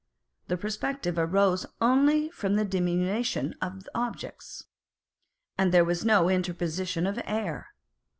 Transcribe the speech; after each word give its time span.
The 0.47 0.57
perspective 0.57 1.19
arose 1.19 1.67
only 1.79 2.31
from 2.31 2.55
the 2.55 2.65
diminution 2.65 3.53
of 3.61 3.87
objects, 3.93 4.65
and 5.59 5.71
there 5.71 5.85
was 5.85 6.03
no 6.03 6.27
interposition 6.27 7.05
of 7.05 7.21
air. 7.23 7.75